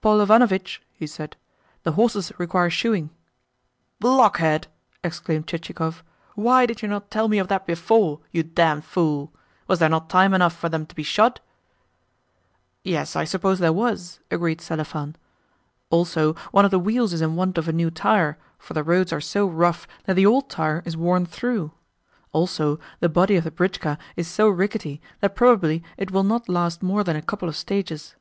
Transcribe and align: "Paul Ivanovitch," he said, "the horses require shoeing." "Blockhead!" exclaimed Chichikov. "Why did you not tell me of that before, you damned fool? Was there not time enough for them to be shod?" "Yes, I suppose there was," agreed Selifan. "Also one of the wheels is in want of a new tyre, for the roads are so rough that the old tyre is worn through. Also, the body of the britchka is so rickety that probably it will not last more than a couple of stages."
"Paul 0.00 0.20
Ivanovitch," 0.20 0.82
he 0.94 1.06
said, 1.06 1.36
"the 1.84 1.92
horses 1.92 2.32
require 2.38 2.70
shoeing." 2.70 3.10
"Blockhead!" 4.00 4.66
exclaimed 5.04 5.46
Chichikov. 5.46 6.02
"Why 6.34 6.66
did 6.66 6.82
you 6.82 6.88
not 6.88 7.08
tell 7.08 7.28
me 7.28 7.38
of 7.38 7.46
that 7.46 7.68
before, 7.68 8.18
you 8.32 8.42
damned 8.42 8.84
fool? 8.84 9.32
Was 9.68 9.78
there 9.78 9.88
not 9.88 10.10
time 10.10 10.34
enough 10.34 10.56
for 10.56 10.68
them 10.68 10.86
to 10.86 10.94
be 10.96 11.04
shod?" 11.04 11.40
"Yes, 12.82 13.14
I 13.14 13.22
suppose 13.22 13.60
there 13.60 13.72
was," 13.72 14.18
agreed 14.28 14.60
Selifan. 14.60 15.14
"Also 15.88 16.32
one 16.50 16.64
of 16.64 16.72
the 16.72 16.80
wheels 16.82 17.12
is 17.12 17.22
in 17.22 17.36
want 17.36 17.56
of 17.56 17.68
a 17.68 17.72
new 17.72 17.92
tyre, 17.92 18.38
for 18.58 18.74
the 18.74 18.82
roads 18.82 19.12
are 19.12 19.20
so 19.20 19.46
rough 19.46 19.86
that 20.02 20.14
the 20.16 20.26
old 20.26 20.48
tyre 20.50 20.82
is 20.84 20.96
worn 20.96 21.26
through. 21.26 21.70
Also, 22.32 22.80
the 22.98 23.08
body 23.08 23.36
of 23.36 23.44
the 23.44 23.52
britchka 23.52 23.98
is 24.16 24.26
so 24.26 24.48
rickety 24.48 25.00
that 25.20 25.36
probably 25.36 25.80
it 25.96 26.10
will 26.10 26.24
not 26.24 26.48
last 26.48 26.82
more 26.82 27.04
than 27.04 27.14
a 27.14 27.22
couple 27.22 27.48
of 27.48 27.54
stages." 27.54 28.16